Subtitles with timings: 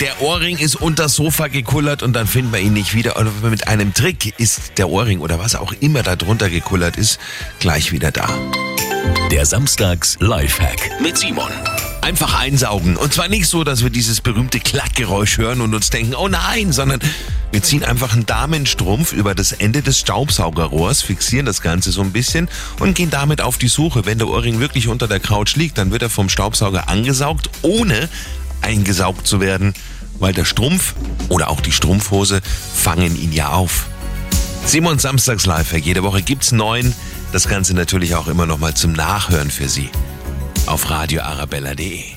[0.00, 3.16] Der Ohrring ist unter Sofa gekullert und dann finden wir ihn nicht wieder.
[3.16, 7.18] Und mit einem Trick ist der Ohrring oder was auch immer da drunter gekullert ist,
[7.58, 8.28] gleich wieder da.
[9.32, 11.50] Der Samstags Lifehack mit Simon.
[12.00, 12.96] Einfach einsaugen.
[12.96, 16.72] Und zwar nicht so, dass wir dieses berühmte Klackgeräusch hören und uns denken, oh nein,
[16.72, 17.00] sondern
[17.50, 22.12] wir ziehen einfach einen Damenstrumpf über das Ende des Staubsaugerrohrs, fixieren das Ganze so ein
[22.12, 24.06] bisschen und gehen damit auf die Suche.
[24.06, 28.08] Wenn der Ohrring wirklich unter der Couch liegt, dann wird er vom Staubsauger angesaugt, ohne
[28.62, 29.74] eingesaugt zu werden,
[30.18, 30.94] weil der Strumpf
[31.28, 32.40] oder auch die Strumpfhose
[32.74, 33.86] fangen ihn ja auf.
[34.64, 35.84] Simon Samstags Lifehack.
[35.84, 36.94] Jede Woche gibt's neun.
[37.32, 39.90] Das Ganze natürlich auch immer noch mal zum Nachhören für Sie
[40.66, 42.16] auf radioarabella.de.